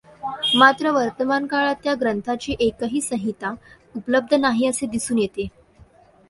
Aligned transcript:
मात्र 0.57 0.91
वर्तमानकाळात 0.91 1.75
त्या 1.83 1.93
ग्रंथाची 1.93 2.55
एकही 2.59 3.01
संहिता 3.01 3.53
उपलब्ध 3.95 4.33
नाही 4.33 4.67
असे 4.67 4.87
दिसून 4.87 5.17
येते. 5.17 5.47